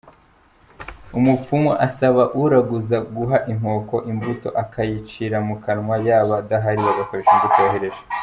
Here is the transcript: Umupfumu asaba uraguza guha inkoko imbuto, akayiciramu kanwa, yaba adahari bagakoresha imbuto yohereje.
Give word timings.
Umupfumu 1.17 1.71
asaba 1.87 2.23
uraguza 2.43 2.97
guha 3.15 3.37
inkoko 3.51 3.95
imbuto, 4.11 4.47
akayiciramu 4.63 5.53
kanwa, 5.63 5.95
yaba 6.07 6.33
adahari 6.41 6.81
bagakoresha 6.87 7.31
imbuto 7.35 7.57
yohereje. 7.65 8.01